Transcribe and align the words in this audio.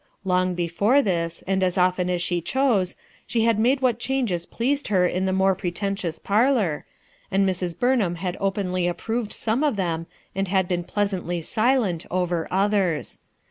Long 0.23 0.55
before 0.55 1.03
this, 1.03 1.43
and 1.45 1.61
as 1.61 1.77
often 1.77 2.09
as 2.09 2.23
she 2.23 2.41
chose 2.41 2.95
she 3.27 3.43
had 3.43 3.59
made 3.59 3.81
what 3.83 3.99
changes 3.99 4.47
pleased 4.47 4.87
her 4.87 5.05
in 5.05 5.27
the 5.27 5.31
more 5.31 5.53
pretentious 5.53 6.17
parlor, 6.17 6.87
and 7.29 7.47
Mrs. 7.47 7.75
Burnhani 7.77 8.17
had 8.17 8.35
openly 8.39 8.87
approved 8.87 9.31
some 9.31 9.63
of 9.63 9.75
them 9.75 10.07
and 10.33 10.47
been 10.67 10.85
pleas 10.85 11.13
antly 11.13 11.43
silent 11.43 12.07
over 12.09 12.47
others. 12.49 13.19